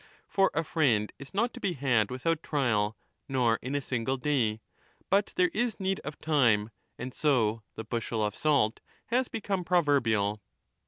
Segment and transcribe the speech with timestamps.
[0.01, 2.97] 1238* For a friend is not to be had without trial
[3.29, 4.59] nor in a single day,
[5.11, 8.79] but there is need of time and so' the bushel of salt'
[9.11, 10.41] has become proverbial.